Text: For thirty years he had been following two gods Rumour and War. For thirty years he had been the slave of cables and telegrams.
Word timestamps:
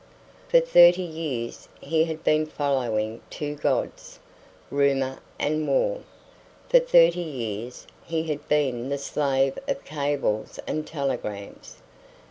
For 0.49 0.59
thirty 0.59 1.03
years 1.03 1.67
he 1.79 2.05
had 2.05 2.23
been 2.23 2.47
following 2.47 3.21
two 3.29 3.53
gods 3.53 4.17
Rumour 4.71 5.19
and 5.37 5.67
War. 5.67 6.01
For 6.69 6.79
thirty 6.79 7.19
years 7.21 7.85
he 8.03 8.23
had 8.23 8.49
been 8.49 8.89
the 8.89 8.97
slave 8.97 9.59
of 9.67 9.85
cables 9.85 10.59
and 10.65 10.87
telegrams. 10.87 11.83